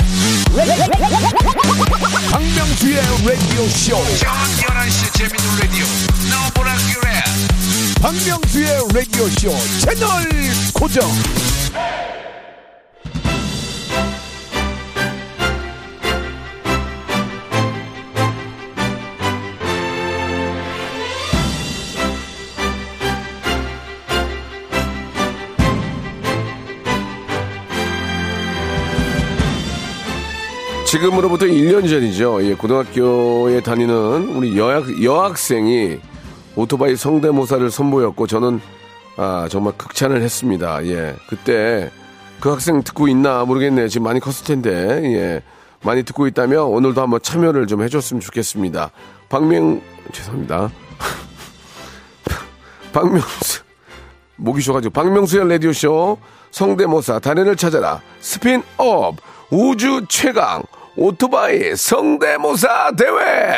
[2.30, 3.96] 박명수의 라디오 쇼.
[4.18, 5.84] 저녁 11시 재밌는 라디오
[6.30, 7.08] 너보라 그래
[8.00, 10.22] 박명수의 라디오 쇼 채널
[10.72, 11.02] 고정.
[30.92, 32.44] 지금으로부터 1년 전이죠.
[32.44, 35.98] 예, 고등학교에 다니는 우리 여학, 여학생이
[36.54, 38.60] 오토바이 성대모사를 선보였고 저는
[39.16, 40.84] 아, 정말 극찬을 했습니다.
[40.84, 41.16] 예.
[41.30, 41.90] 그때
[42.40, 43.88] 그 학생 듣고 있나 모르겠네요.
[43.88, 44.70] 지금 많이 컸을 텐데.
[45.14, 45.42] 예.
[45.82, 48.90] 많이 듣고 있다면 오늘도 한번 참여를 좀 해줬으면 좋겠습니다.
[49.30, 49.80] 박명,
[50.12, 50.70] 죄송합니다.
[52.92, 53.62] 박명수,
[54.36, 56.18] 목이 쉬어가지고 박명수의 라디오쇼
[56.50, 59.16] 성대모사 달인을 찾아라 스핀업
[59.50, 60.62] 우주 최강
[60.94, 63.54] 오토바이 성대모사 대회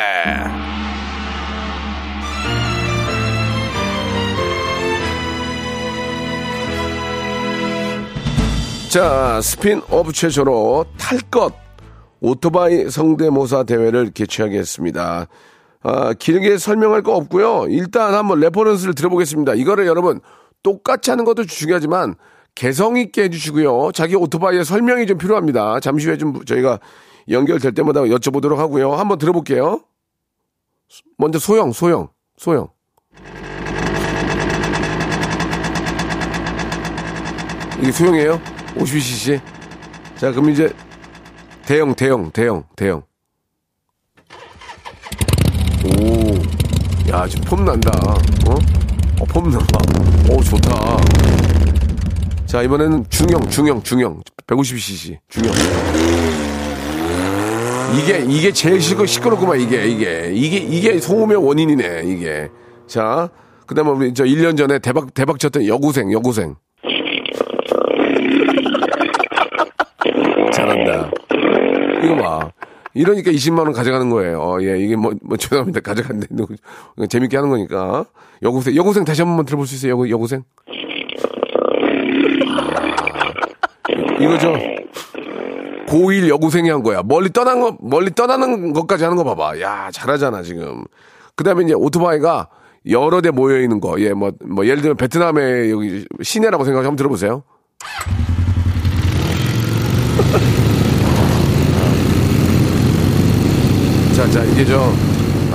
[8.88, 11.53] 자 스핀업 최초로 탈것
[12.20, 15.27] 오토바이 성대모사 대회를 개최하겠습니다.
[15.83, 17.66] 아, 길게 설명할 거 없고요.
[17.68, 19.55] 일단 한번 reference를 들어보겠습니다.
[19.55, 20.20] 이거를 여러분
[20.62, 22.14] 똑같이 하는 것도 중요하지만
[22.55, 23.90] 개성 있게 해주시고요.
[23.92, 25.81] 자기 오토바이의 설명이 좀 필요합니다.
[25.81, 26.79] 잠시 후에 좀 저희가
[27.29, 28.93] 연결될 때마다 여쭤보도록 하고요.
[28.93, 29.81] 한번 들어볼게요.
[31.17, 32.69] 먼저 소영, 소영, 소영.
[37.81, 38.41] 이게 소영이에요?
[38.77, 39.41] 52cc.
[40.17, 40.73] 자, 그럼 이제
[41.67, 43.03] 대형, 대형, 대형, 대형.
[45.85, 47.91] 오, 야, 지금 폼 난다.
[48.47, 48.55] 어?
[49.21, 49.59] 어, 폼 나.
[50.31, 50.97] 오, 좋다.
[52.47, 54.23] 자, 이번에는 중형, 중형, 중형.
[54.47, 55.19] 150cc.
[55.29, 55.53] 중형.
[57.92, 60.31] 이게, 이게 제일 시끄, 시끄럽구만, 이게, 이게.
[60.33, 62.49] 이게, 이게 소음의 원인이네, 이게.
[62.87, 63.29] 자,
[63.66, 66.57] 그 다음에 우리 저 1년 전에 대박, 대박 쳤던 여고생, 여고생.
[70.53, 71.11] 잘한다.
[72.05, 72.51] 이거 봐.
[72.94, 74.40] 이러니까 20만 원 가져가는 거예요.
[74.40, 75.81] 어, 예, 이게 뭐, 뭐 죄송합니다.
[75.81, 76.29] 가져간데
[77.09, 78.05] 재밌게 하는 거니까.
[78.42, 79.92] 여고생, 여고생 다시 한 번만 들어볼 수 있어요.
[79.92, 80.44] 여고, 여고생.
[84.20, 84.53] 이거 저
[85.87, 87.03] 고1 여고생이 한 거야.
[87.05, 89.61] 멀리 떠난 거, 멀리 떠나는 것까지 하는 거 봐봐.
[89.61, 90.85] 야, 잘하잖아, 지금.
[91.37, 92.49] 그 다음에 이제 오토바이가
[92.90, 94.01] 여러 대 모여 있는 거.
[94.01, 97.42] 예, 뭐, 뭐, 예를 들면 베트남의 여기 시내라고 생각하면 한번 들어보세요.
[104.14, 104.92] 자, 자, 이게 저,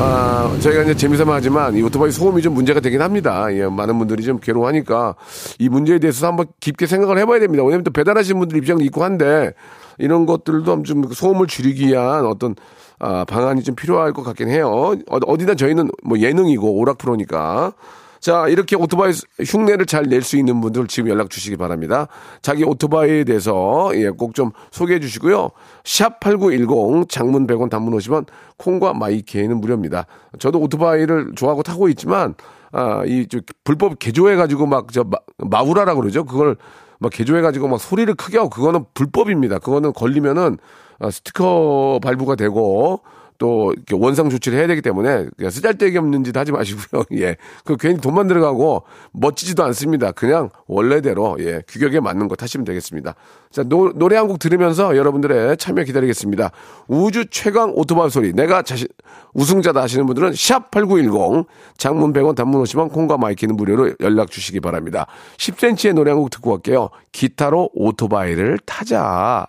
[0.01, 3.53] 아, 저희가 이제 재미삼아 하지만 이 오토바이 소음이 좀 문제가 되긴 합니다.
[3.53, 5.15] 예, 많은 분들이 좀 괴로워하니까
[5.59, 7.65] 이 문제에 대해서 한번 깊게 생각을 해봐야 됩니다.
[7.65, 9.51] 왜냐면 또 배달하시는 분들 입장도 있고 한데
[9.97, 12.55] 이런 것들도 좀 소음을 줄이기 위한 어떤
[12.97, 14.69] 아, 방안이 좀 필요할 것 같긴 해요.
[15.09, 17.73] 어, 어디나 저희는 뭐 예능이고 오락 프로니까.
[18.19, 19.11] 자, 이렇게 오토바이
[19.45, 22.07] 흉내를 잘 낼 수 있는 분들 지금 연락 주시기 바랍니다.
[22.41, 25.49] 자기 오토바이에 대해서 예, 꼭 좀 소개해 주시고요.
[25.85, 28.25] 샵 8910 장문 100원 단문 50원
[28.57, 30.05] 콩과 마이케이는 무료입니다.
[30.39, 32.35] 저도 오토바이를 좋아하고 타고 있지만
[32.71, 35.05] 아, 이 저, 불법 개조해 가지고 막 저
[35.37, 36.25] 마우라라고 그러죠.
[36.25, 36.57] 그걸
[36.99, 39.59] 막 개조해 가지고 막 소리를 크게 하고 그거는 불법입니다.
[39.59, 40.57] 그거는 걸리면은
[40.99, 43.01] 아, 스티커 발부가 되고
[43.39, 47.03] 또 원상 조치를 해야 되기 때문에 그냥 쓰잘데기 없는 짓 하지 마시고요.
[47.19, 47.37] 예.
[47.65, 50.11] 그 괜히 돈만 들어가고 멋지지도 않습니다.
[50.11, 51.63] 그냥 원래대로 예.
[51.67, 53.15] 규격에 맞는 거 타시면 되겠습니다.
[53.51, 56.51] 자, 노, 노래 한 곡 들으면서 여러분들의 참여 기다리겠습니다.
[56.87, 58.31] 우주 최강 오토바이 소리.
[58.33, 58.87] 내가 자신
[59.33, 61.47] 우승자다 하시는 분들은 샵 8910
[61.77, 65.07] 장문 100원 단문 50원 콩과 마이키는 무료로 연락 주시기 바랍니다.
[65.37, 66.89] 10cm의 노래 한 곡 듣고 갈게요.
[67.13, 69.47] 기타로 오토바이를 타자.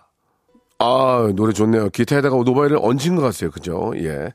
[0.83, 1.89] 아, 노래 좋네요.
[1.89, 3.51] 기타에다가 오토바이를 얹은 것 같아요.
[3.51, 3.91] 그죠?
[3.97, 4.31] 예.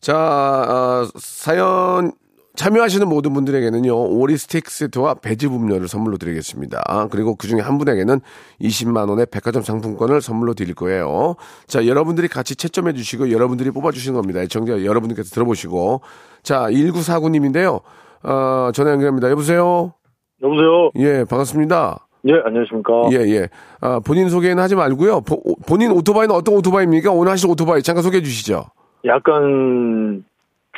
[0.00, 2.12] 자, 아, 사연
[2.54, 7.08] 참여하시는 모든 분들에게는요, 오리 스틱 세트와 배즙 음료를 선물로 드리겠습니다.
[7.10, 8.20] 그리고 그 중에 한 분에게는
[8.60, 11.36] 20만원의 백화점 상품권을 선물로 드릴 거예요.
[11.66, 14.40] 자, 여러분들이 같이 채점해 주시고, 여러분들이 뽑아주시는 겁니다.
[14.40, 16.02] 애청자 여러분들께서 들어보시고.
[16.42, 17.80] 자, 1949님인데요.
[18.22, 19.30] 어, 전화 연결합니다.
[19.30, 19.94] 여보세요?
[20.42, 20.90] 여보세요?
[20.96, 22.06] 예, 반갑습니다.
[22.28, 22.92] 예, 안녕하십니까?
[23.12, 23.48] 예, 예.
[23.80, 25.22] 아, 본인 소개는 하지 말고요.
[25.22, 27.10] 보- 본인 오토바이는 어떤 오토바이입니까?
[27.10, 28.64] 오늘 하실 오토바이 잠깐 소개해 주시죠.
[29.04, 30.24] 약간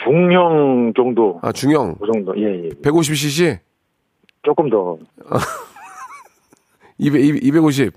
[0.03, 1.39] 중형 정도.
[1.43, 1.97] 아, 중형.
[2.01, 2.35] 그 정도.
[2.39, 2.69] 예, 예.
[2.83, 3.59] 150cc?
[4.43, 4.97] 조금 더.
[6.99, 7.93] 200, 250.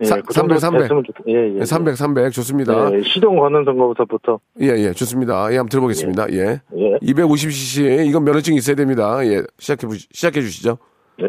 [0.00, 0.82] 예, 사- 그 정도 300, 300.
[0.82, 1.64] 됐으면 좋- 예, 예.
[1.64, 2.32] 300, 300.
[2.32, 2.92] 좋습니다.
[2.94, 4.38] 예, 시동 거는 선거부터부터.
[4.60, 4.92] 예, 예.
[4.92, 5.50] 좋습니다.
[5.52, 6.30] 예, 한번 들어보겠습니다.
[6.32, 6.60] 예.
[6.76, 6.98] 예.
[7.02, 8.06] 250cc.
[8.06, 9.24] 이건 면허증 있어야 됩니다.
[9.24, 9.42] 예.
[9.58, 10.76] 시작해, 보- 시작해 주시죠.
[11.22, 11.28] 예.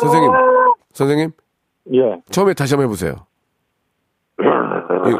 [0.00, 0.32] 선생님.
[0.92, 1.30] 선생님.
[1.94, 2.22] 예.
[2.30, 3.14] 처음에 다시 한번 해보세요.
[4.38, 5.18] 이거,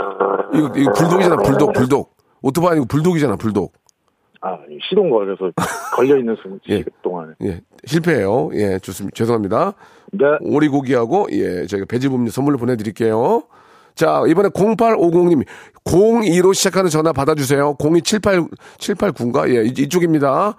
[0.54, 2.16] 이거, 이거 불독이잖아, 불독, 불독.
[2.42, 3.72] 오토바이 아니고 불독이잖아, 불독.
[4.40, 4.58] 아,
[4.88, 5.50] 시동 걸려서
[5.96, 6.84] 걸려있는 순, 예.
[7.02, 7.32] 동안에.
[7.44, 7.60] 예.
[7.86, 8.50] 실패해요.
[8.54, 9.14] 예, 좋습니다.
[9.14, 9.72] 죄송합니다.
[10.12, 10.24] 네.
[10.42, 13.42] 오리고기하고, 예, 저희가 배지음료 선물로 보내드릴게요.
[13.94, 15.44] 자, 이번에 0850님,
[15.84, 17.76] 02로 시작하는 전화 받아주세요.
[17.78, 18.40] 0278,
[18.78, 19.48] 789인가?
[19.54, 20.54] 예, 이- 이쪽입니다.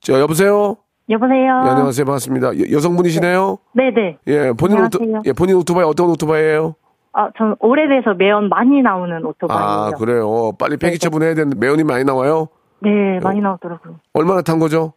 [0.00, 0.76] 저, 여보세요?
[1.08, 1.62] 여보세요.
[1.64, 2.04] 예, 안녕하세요.
[2.04, 2.58] 반갑습니다.
[2.60, 3.58] 여, 여성분이시네요?
[3.74, 4.18] 네네.
[4.28, 5.22] 예, 본인 오토, 안녕하세요.
[5.26, 6.76] 예, 본인 오토바이 어떤 오토바이예요
[7.12, 9.64] 아, 전 오래돼서 매연 많이 나오는 오토바이예요.
[9.66, 10.52] 아, 그래요.
[10.56, 12.46] 빨리 폐기 처분해야 되는데 매연이 많이 나와요?
[12.82, 13.96] 네, 많이 나오더라고요.
[14.14, 14.92] 얼마나 탄 거죠?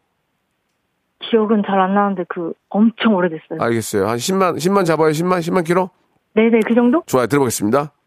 [1.28, 3.60] 기억은 잘 안 나는데 그 엄청 오래됐어요.
[3.60, 4.08] 알겠어요.
[4.08, 5.10] 한 10만, 10만 잡아요.
[5.10, 5.90] 10만, 10만 킬로?
[6.36, 7.04] 네네, 그 정도?
[7.06, 7.28] 좋아요.
[7.28, 7.91] 들어보겠습니다.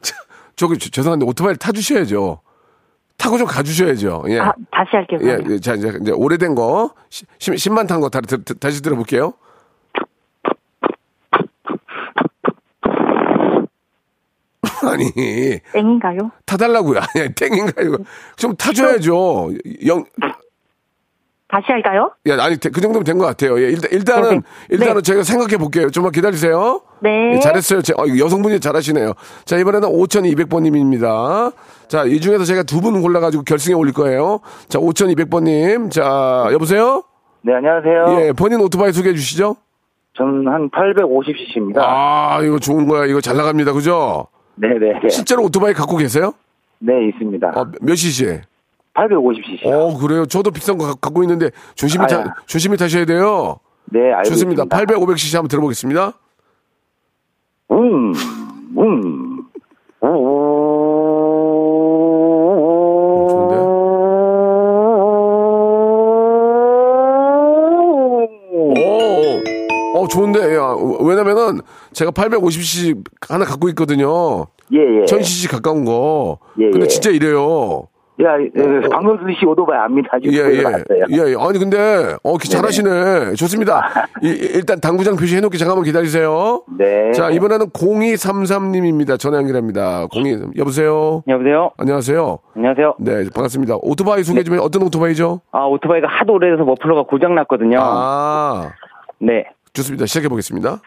[0.00, 0.14] 자,
[0.56, 2.40] 저기 저- 죄송한데 오토바이를 타주셔야죠.
[3.16, 4.24] 타고 좀 가주셔야죠.
[4.28, 4.38] 예.
[4.38, 5.18] 아, 다시 할게요.
[5.22, 5.38] 예.
[5.54, 9.32] 예, 자, 이제, 이제 오래된 거, 10, 만탄 거 다시 들어볼게요.
[14.90, 16.30] 아니, 땡인가요?
[16.46, 17.00] 타달라고요.
[17.00, 17.98] 아니, 땡인가, 이거.
[18.36, 19.50] 좀 타줘야죠.
[19.86, 20.04] 영,
[21.50, 22.12] 다시 할까요?
[22.26, 23.58] 예, 아니, 그 정도면 된 것 같아요.
[23.58, 24.40] 예, 일단, 일단은, 네.
[24.68, 25.00] 일단은 네.
[25.02, 25.88] 저희가 생각해 볼게요.
[25.90, 26.82] 좀만 기다리세요.
[27.00, 27.36] 네.
[27.36, 27.80] 예, 잘했어요.
[27.80, 29.14] 제, 어, 여성분이 잘하시네요.
[29.46, 31.52] 자, 이번에는 5200번님입니다.
[31.88, 34.40] 자, 이 중에서 제가 두 분 골라가지고 결승에 올릴 거예요.
[34.68, 35.90] 자, 5200번님.
[35.90, 37.02] 자, 여보세요?
[37.40, 38.20] 네, 안녕하세요.
[38.20, 39.56] 예, 본인 오토바이 소개해 주시죠.
[40.18, 41.78] 저는 한 850cc입니다.
[41.78, 43.06] 아, 이거 좋은 거야.
[43.06, 43.72] 이거 잘 나갑니다.
[43.72, 44.26] 그죠?
[44.60, 45.00] 네네.
[45.02, 45.08] 네.
[45.08, 46.32] 실제로 오토바이 갖고 계세요?
[46.80, 47.52] 네, 있습니다.
[47.56, 48.40] 어, 몇 cc?
[48.94, 49.66] 850cc.
[49.66, 50.26] 어, 그래요.
[50.26, 52.24] 저도 비싼 거 가- 갖고 있는데 조심히 아야.
[52.24, 53.58] 타, 조심히 타셔야 돼요.
[53.86, 54.64] 네, 알고 좋습니다.
[54.64, 54.76] 있습니다.
[54.76, 56.12] 800, 500cc 한번 들어보겠습니다.
[57.70, 58.12] 음,
[58.76, 59.44] 음.
[60.00, 60.08] 좋은
[70.08, 71.60] 좋은데, 야, 왜냐면은
[71.92, 74.46] 제가 850cc 하나 갖고 있거든요.
[74.72, 75.04] 예, 예.
[75.04, 76.38] 1000cc 가까운 거.
[76.58, 76.88] 예, 근데 예.
[76.88, 77.88] 진짜 이래요.
[78.20, 80.08] 야, 예, 박명수 씨 오토바이 압니다.
[80.24, 80.40] 예, 예.
[81.10, 81.34] 예, 예.
[81.38, 83.34] 아니, 근데, 어, 잘하시네.
[83.34, 83.80] 좋습니다.
[84.24, 86.64] 이- 일단 당구장 표시 해놓기 잠깐만 기다리세요.
[86.76, 87.12] 네.
[87.12, 89.20] 자, 이번에는 0233님입니다.
[89.20, 90.08] 전화 연결합니다.
[90.12, 91.22] 02, 여보세요?
[91.28, 91.70] 여보세요?
[91.76, 92.38] 안녕하세요.
[92.56, 92.94] 안녕하세요.
[92.98, 93.76] 네, 반갑습니다.
[93.82, 94.58] 오토바이 소개 좀 해.
[94.60, 95.40] 어떤 오토바이죠?
[95.52, 97.78] 아, 오토바이가 하도 오래돼서 머플러가 고장났거든요.
[97.80, 98.72] 아,
[99.20, 99.44] 네.
[99.78, 100.06] 좋습니다.
[100.06, 100.80] 시작해 보겠습니다.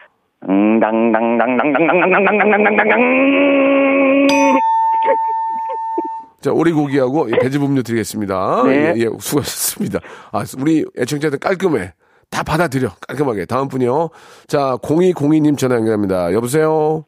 [6.40, 8.64] 자, 오리고기하고 배즙 음료 드리겠습니다.
[8.64, 8.70] 네.
[8.70, 10.00] 예, 예, 수고하셨습니다.
[10.32, 11.92] 아, 우리 애청자들 깔끔해.
[12.30, 12.88] 다 받아들여.
[13.06, 13.44] 깔끔하게.
[13.44, 14.08] 다음 분이요.
[14.48, 16.32] 자, 0202님 전화 연결합니다.
[16.32, 17.04] 여보세요?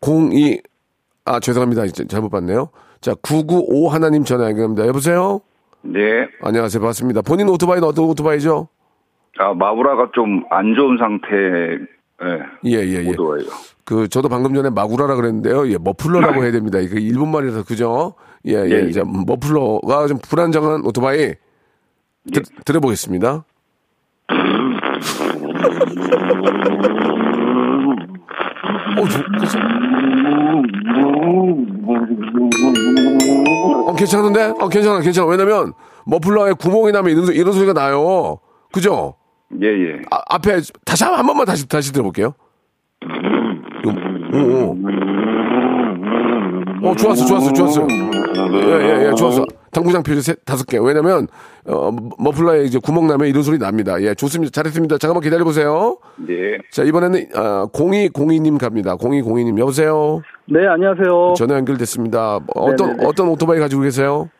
[0.00, 0.60] 02,
[1.24, 1.86] 아, 죄송합니다.
[2.08, 2.70] 잘못 봤네요.
[3.00, 4.86] 자, 995 하나님 전화 연결합니다.
[4.86, 5.40] 여보세요?
[5.82, 6.00] 네.
[6.42, 6.80] 안녕하세요.
[6.80, 7.22] 반갑습니다.
[7.22, 8.68] 본인 오토바이는 어떤 오토바이죠?
[9.38, 11.78] 아, 마구라가 좀 안 좋은 상태, 예.
[12.64, 13.10] 예, 예, 예.
[13.10, 13.46] 오토바이요.
[13.84, 15.68] 그 저도 방금 전에 마구라라 그랬는데요.
[15.70, 16.78] 예, 머플러라고 해야 됩니다.
[16.80, 18.14] 이거 일본 말이라서 그죠?
[18.46, 18.70] 예, 예.
[18.70, 18.88] 예, 예.
[18.88, 21.34] 이제 머플러가 좀 불안정한 오토바이
[22.32, 23.44] 들, 들어보겠습니다.
[28.98, 29.22] 어, 저?
[33.86, 34.52] 어, 괜찮은데?
[34.60, 35.26] 어, 괜찮아, 괜찮아.
[35.28, 35.72] 왜냐면
[36.06, 38.38] 머플러에 구멍이 나면 이런, 소- 이런 소리가 나요.
[38.72, 39.14] 그죠?
[39.62, 40.02] 예, 예.
[40.10, 42.34] 아, 앞에 다시 한, 한 번만 다시 다시 들어볼게요.
[43.84, 44.76] 오, 오.
[46.84, 47.86] 어, 좋았어, 좋았어, 좋았어.
[47.90, 49.44] 예, 예, 예, 좋았어.
[49.72, 50.78] 당구장 표시 세, 다섯 개.
[50.78, 51.26] 왜냐면,
[51.66, 54.00] 어, 머플러에 이제 구멍 나면 이런 소리 납니다.
[54.00, 54.50] 예, 좋습니다.
[54.52, 54.98] 잘했습니다.
[54.98, 55.98] 잠깐만 기다려보세요.
[56.16, 56.58] 네.
[56.70, 58.96] 자, 이번에는, 아, 0202님 갑니다.
[58.96, 60.22] 0202님, 여보세요?
[60.46, 61.34] 네, 안녕하세요.
[61.36, 62.40] 전화 연결됐습니다.
[62.54, 63.06] 어떤, 네네네.
[63.06, 64.30] 어떤 오토바이 가지고 계세요?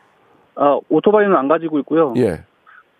[0.55, 2.15] 아, 오토바이는 안 가지고 있고요.
[2.17, 2.43] 예.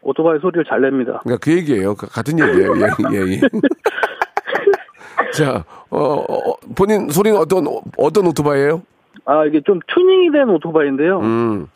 [0.03, 1.21] 오토바이 소리를 잘 냅니다.
[1.23, 1.95] 그러니까 그 얘기예요.
[1.95, 2.75] 그 같은 얘기예요.
[2.77, 2.83] 예,
[3.13, 3.41] 예, 예.
[5.33, 8.83] 자, 어, 어, 본인 소리는 어떤, 어떤 오토바이예요
[9.25, 11.21] 아, 이게 좀 튜닝이 된 오토바이인데요.
[11.21, 11.67] 음.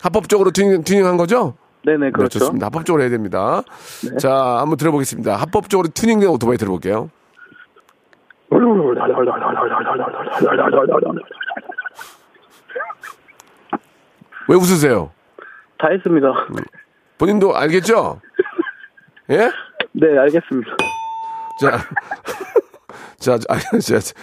[0.00, 1.54] 합법적으로 튜닝, 튜닝한 거죠?
[1.84, 2.38] 네네, 네, 그렇죠.
[2.38, 2.66] 좋습니다.
[2.66, 3.62] 합법적으로 해야 됩니다.
[4.18, 5.36] 자, 한번 들어보겠습니다.
[5.36, 7.10] 합법적으로 튜닝된 오토바이 들어볼게요.
[14.48, 15.10] 왜 웃으세요?
[15.78, 16.28] 다 했습니다.
[17.22, 18.20] 본인도 알겠죠?
[19.30, 19.36] 예?
[19.92, 20.70] 네, 알겠습니다.
[21.60, 21.78] 자,
[23.16, 24.14] 자, 자, 자,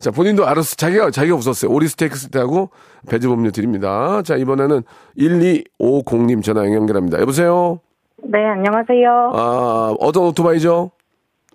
[0.00, 0.74] 자, 본인도 알았어.
[0.74, 1.70] 자기가, 자기가 웃었어요.
[1.70, 2.70] 오리 스테이크 스테하고
[3.08, 4.22] 배즙 음료 드립니다.
[4.22, 4.82] 자, 이번에는
[5.16, 7.20] 1250님 전화 연결합니다.
[7.20, 7.78] 여보세요?
[8.24, 9.32] 네, 안녕하세요.
[9.34, 10.90] 아, 어떤 오토바이죠?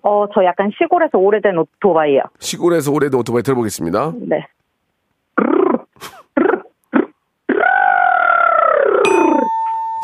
[0.04, 2.22] 어, 저 약간 시골에서 오래된 오토바이요.
[2.38, 4.14] 시골에서 오래된 오토바이 들어보겠습니다.
[4.20, 4.46] 네.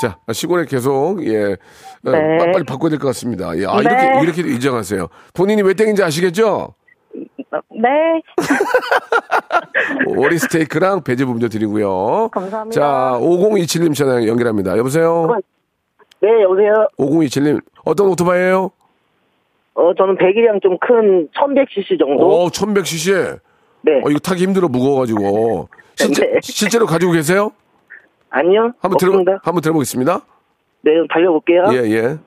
[0.01, 1.53] 자, 시골에 계속, 예,
[2.05, 2.39] 어, 네.
[2.39, 3.57] 빠- 빨리 바꿔야 될 것 같습니다.
[3.59, 4.21] 예, 아, 네.
[4.23, 5.09] 이렇게, 이렇게 인정하세요.
[5.35, 6.75] 본인이 왜 땡인지 아시겠죠?
[7.71, 7.89] 네.
[10.07, 12.29] 오리 스테이크랑 배즙 음료 드리고요.
[12.33, 12.81] 감사합니다.
[12.81, 14.77] 자, 5027님 전화 연결합니다.
[14.79, 15.37] 여보세요?
[16.21, 16.87] 네, 여보세요.
[16.99, 18.71] 5027님, 어떤 오토바이예요
[19.75, 22.27] 어, 저는 100이랑 좀 큰 1100cc 정도.
[22.45, 23.39] 오, 1100cc.
[23.83, 23.93] 네.
[24.05, 25.69] 어, 이거 타기 힘들어, 무거워가지고.
[25.97, 26.39] 실제, 네.
[26.43, 27.51] 실제로 가지고 계세요?
[28.31, 28.73] 아니요.
[28.81, 29.39] 한번 들어.
[29.43, 30.21] 한번 들어보겠습니다.
[30.83, 31.65] 네, 그럼 달려볼게요.
[31.73, 32.19] 예, 예.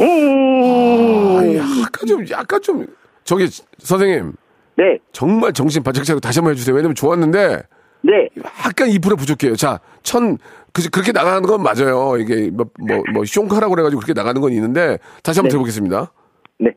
[0.00, 2.86] 아, 약간 좀, 약간 좀,
[3.24, 3.46] 저기,
[3.78, 4.32] 선생님.
[4.76, 4.98] 네.
[5.12, 6.74] 정말 정신 바짝 차리고 다시 한번 해주세요.
[6.74, 7.62] 왜냐면 좋았는데.
[8.04, 8.28] 네.
[8.66, 9.54] 약간 2% 부족해요.
[9.54, 10.38] 자, 천,
[10.72, 12.16] 그, 그렇게 나가는 건 맞아요.
[12.18, 14.98] 이게 뭐, 뭐, 뭐, 숑카라고 그래가지고 그렇게 나가는 건 있는데.
[15.22, 15.50] 다시 한번 네.
[15.50, 16.12] 들어보겠습니다.
[16.58, 16.72] 네.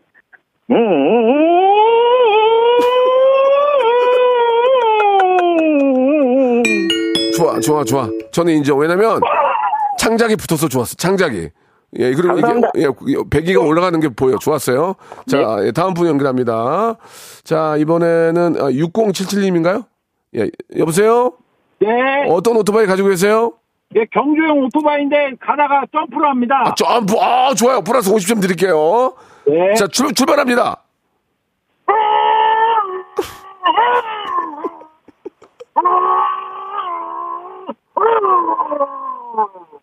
[7.35, 8.09] 좋아, 좋아, 좋아.
[8.31, 8.79] 저는 인정.
[8.79, 9.19] 왜냐면
[9.99, 10.95] 창작이 붙어서 좋았어.
[10.95, 11.49] 창작이.
[11.97, 12.71] 예, 그리고 감사합니다.
[12.75, 14.37] 이게 예, 배기가 올라가는 게 보여.
[14.37, 14.95] 좋았어요.
[15.27, 16.95] 자, 예, 다음 분 연결합니다.
[17.43, 19.85] 자, 이번에는 아, 6077님인가요?
[20.35, 21.33] 예, 여보세요?
[21.79, 21.87] 네.
[22.29, 23.53] 어떤 오토바이 가지고 계세요?
[23.95, 26.63] 예, 경주용 오토바이인데 가다가 점프를 합니다.
[26.65, 27.81] 아, 점프, 아, 좋아요.
[27.81, 29.13] 플러스 50점 드릴게요.
[29.47, 29.73] 네.
[29.75, 30.81] 자, 출, 출발합니다.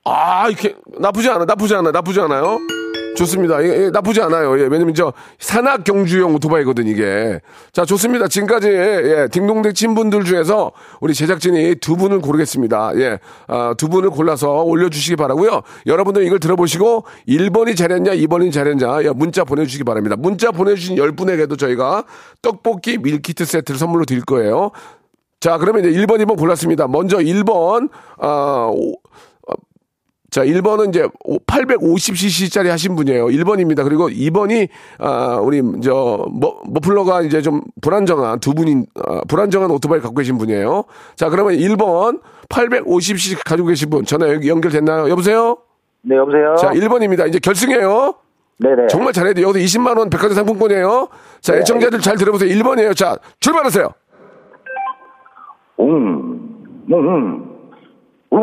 [0.05, 2.59] 아, 이렇게, 나쁘지 않아, 나쁘지 않아, 나쁘지 않아요?
[3.17, 3.63] 좋습니다.
[3.63, 4.59] 예, 예, 나쁘지 않아요.
[4.59, 7.41] 예, 왜냐면 저 산악 경주용 오토바이거든, 이게.
[7.73, 8.29] 자, 좋습니다.
[8.29, 12.93] 지금까지, 예, 딩동댕 친분들 중에서 우리 제작진이 두 분을 고르겠습니다.
[12.97, 19.11] 예, 아, 두 분을 골라서 올려주시기 바라고요 여러분들 이걸 들어보시고 1번이 잘했냐, 2번이 잘했냐, 예,
[19.11, 20.17] 문자 보내주시기 바랍니다.
[20.19, 22.05] 문자 보내주신 10분에게도 저희가
[22.41, 24.71] 떡볶이 밀키트 세트를 선물로 드릴 거예요.
[25.41, 26.87] 자, 그러면 이제 1번, 2번 골랐습니다.
[26.87, 28.95] 먼저 1번, 아, 오, 어,
[30.33, 31.07] 자, 1번은 이제
[31.47, 33.27] 850cc짜리 하신 분이에요.
[33.27, 33.85] 1번입니다.
[33.85, 34.67] 그리고 2번이,
[34.99, 40.39] 아, 우리, 저, 머, 머플러가 이제 좀 불안정한 두 분인, 아, 불안정한 오토바이 갖고 계신
[40.39, 40.85] 분이에요.
[41.17, 45.11] 자, 그러면 1번 850cc 가지고 계신 분 전화 연- 연결됐나요?
[45.11, 45.59] 여보세요?
[46.01, 46.55] 네, 여보세요?
[46.59, 47.29] 자, 1번입니다.
[47.29, 48.15] 이제 결승이에요.
[48.59, 48.87] 네네.
[48.89, 49.49] 정말 잘해야 돼요.
[49.49, 51.09] 여기서 20만 원 백화점 상품권이에요.
[51.43, 52.49] 자, 애청자들 잘 들어보세요.
[52.55, 52.97] 1번이에요.
[52.97, 53.91] 자, 출발하세요.
[55.77, 56.49] 웅,
[56.91, 57.53] 웅,
[58.31, 58.37] 아,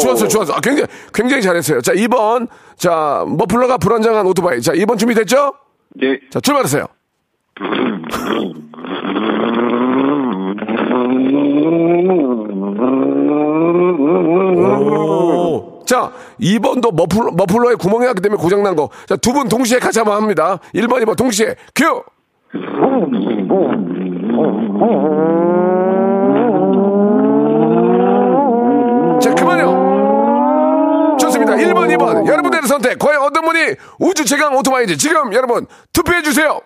[0.00, 0.52] 좋았어, 좋았어.
[0.54, 1.80] 아, 굉장히, 굉장히 잘했어요.
[1.80, 2.48] 자, 2번.
[2.76, 4.60] 자, 머플러가 불안정한 오토바이.
[4.62, 5.52] 자, 2번 준비됐죠?
[6.02, 6.18] 예.
[6.30, 6.86] 자, 출발하세요.
[14.50, 15.82] 오.
[15.86, 18.88] 자, 2번도 머플러, 머플러에 구멍이 났기 때문에 고장난 거.
[19.06, 20.58] 자, 두 분 동시에 같이 한번 합니다.
[20.74, 22.02] 1번, 2번 동시에 큐!
[29.20, 29.89] 자, 그만요.
[31.40, 31.54] 좋습니다.
[31.54, 32.26] 1번, 2번.
[32.26, 32.98] 여러분들의 선택.
[32.98, 36.60] 과연 어떤 분이 우주 최강 오토바이인지 지금 여러분 투표해주세요.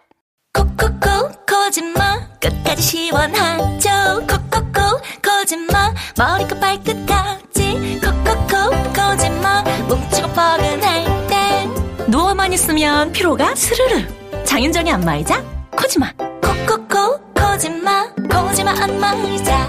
[0.52, 4.26] 콕콕콕 거짓말 끝까지 시원하죠?
[4.26, 8.00] 콕콕콕 거짓말 머리끝 발끝까지.
[8.02, 11.70] 콕콕콕 거짓말 뭉치고 뻐근할 땐
[12.08, 14.02] 누워만 있으면 피로가 스르르.
[14.44, 15.42] 장윤정의 안마의자
[15.76, 16.12] 코지마.
[16.42, 19.68] 콕콕콕 거짓말 코지마 안마의자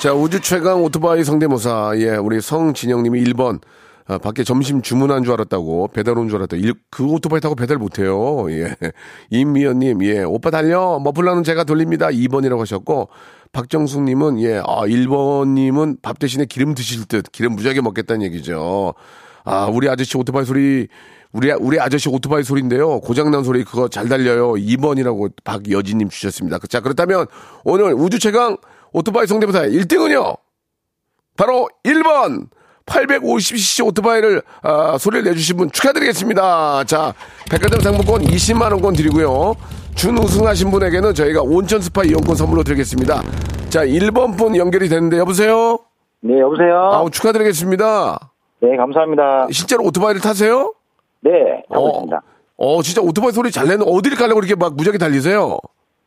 [0.00, 1.92] 자, 우주 최강 오토바이 성대모사.
[1.96, 3.60] 예, 우리 성진영님이 1번.
[4.06, 5.88] 아, 밖에 점심 주문한 줄 알았다고.
[5.88, 6.62] 배달 온 줄 알았다고.
[6.62, 8.46] 일- 그 오토바이 타고 배달 못해요.
[8.50, 8.74] 예.
[9.30, 10.22] 임미연님, 예.
[10.22, 10.98] 오빠 달려.
[11.00, 12.06] 머플러는 제가 돌립니다.
[12.08, 13.08] 2번이라고 하셨고.
[13.52, 14.58] 박정숙님은, 예.
[14.64, 17.30] 아, 1번님은 밥 대신에 기름 드실 듯.
[17.32, 18.94] 기름 무지하게 먹겠다는 얘기죠.
[19.44, 20.86] 아, 우리 아저씨 오토바이 소리.
[21.32, 23.00] 우리, 우리 아저씨 오토바이 소리인데요.
[23.00, 24.52] 고장난 소리 그거 잘 달려요.
[24.52, 26.58] 2번이라고 박여진님 주셨습니다.
[26.70, 27.26] 자, 그렇다면
[27.64, 28.56] 오늘 우주 최강
[28.92, 30.36] 오토바이 성대모사 1등은요.
[31.36, 32.48] 바로 1번
[32.86, 36.84] 850cc 오토바이를 아, 소리를 내주신 분 축하드리겠습니다.
[36.84, 37.14] 자,
[37.50, 39.54] 백화점 상품권 20만 원권 드리고요.
[39.94, 43.22] 준우승하신 분에게는 저희가 온천 스파 이용권 선물로 드리겠습니다.
[43.68, 45.78] 자, 1번 분 연결이 됐는데 여보세요?
[46.20, 46.90] 네, 여보세요?
[46.92, 48.30] 아우 축하드리겠습니다.
[48.60, 49.48] 네, 감사합니다.
[49.52, 50.72] 실제로 오토바이를 타세요?
[51.20, 51.30] 네,
[51.70, 52.22] 하고 어, 있습니다.
[52.56, 55.58] 어, 진짜 오토바이 소리 잘 내는 어디를 가려고 이렇게 막 무지하게 달리세요?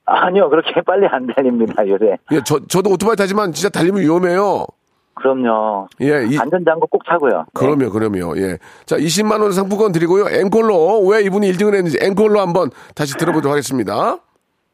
[0.05, 2.17] 아니요, 그렇게 빨리 안 달립니다, 요새.
[2.31, 4.65] 예, 저, 저도 오토바이 타지만 진짜 달리면 위험해요.
[5.13, 5.87] 그럼요.
[6.01, 7.45] 예, 이, 안전장구 꼭 차고요.
[7.53, 8.37] 그럼요, 그럼요.
[8.37, 8.57] 예.
[8.85, 10.25] 자, 20만 원 상품권 드리고요.
[10.29, 14.17] 앵콜로, 왜 이분이 1등을 했는지 앵콜로 한번 다시 들어보도록 하겠습니다.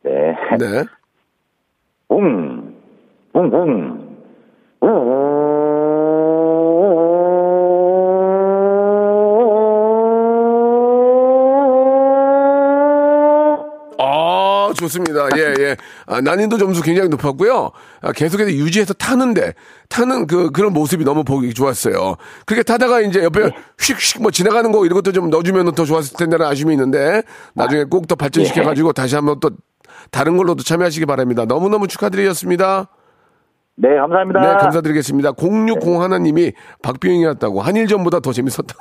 [0.04, 0.12] 네.
[0.58, 0.84] 네.
[2.10, 2.74] 웅,
[3.34, 4.08] 웅, 웅.
[4.82, 4.86] 아,
[14.78, 15.28] 좋습니다.
[15.38, 15.78] 예, 예.
[16.06, 17.72] 아, 난이도 점수 굉장히 높았고요.
[18.02, 19.54] 아, 계속해서 유지해서 타는데,
[19.90, 22.16] 타는 그, 그런 모습이 너무 보기 좋았어요.
[22.46, 26.46] 그렇게 타다가 이제 옆에 휙휙 뭐 지나가는 거 이런 것도 좀 넣어주면 더 좋았을 텐데는
[26.46, 27.22] 아쉬움이 있는데,
[27.54, 29.50] 나중에 꼭 더 발전시켜가지고 다시 한번 또
[30.12, 31.44] 다른 걸로도 참여하시기 바랍니다.
[31.46, 32.88] 너무너무 축하드리겠습니다.
[33.76, 34.40] 네, 감사합니다.
[34.40, 35.34] 네, 감사드리겠습니다.
[35.38, 38.80] 060 하나님이 박병이었다고 한일전보다 더 재밌었다고.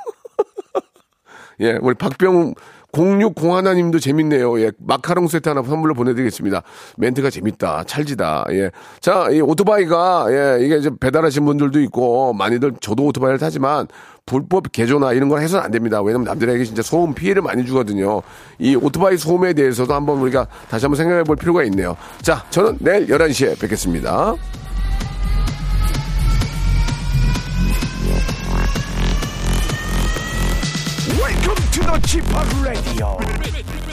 [1.61, 2.53] 예, 우리 박병
[2.97, 4.59] 060 하나님도 재밌네요.
[4.61, 6.63] 예, 마카롱 세트 하나 선물로 보내드리겠습니다.
[6.97, 7.83] 멘트가 재밌다.
[7.85, 8.45] 찰지다.
[8.51, 8.71] 예.
[8.99, 13.87] 자, 이 오토바이가, 예, 이게 이제 배달하신 분들도 있고, 많이들 저도 오토바이를 타지만,
[14.25, 16.01] 불법 개조나 이런 걸 해서는 안 됩니다.
[16.01, 18.21] 왜냐면 남들에게 진짜 소음 피해를 많이 주거든요.
[18.59, 21.95] 이 오토바이 소음에 대해서도 한번 우리가 다시 한번 생각해 볼 필요가 있네요.
[22.21, 24.35] 자, 저는 내일 11시에 뵙겠습니다.
[31.87, 32.25] The Chip
[32.61, 33.86] Radio.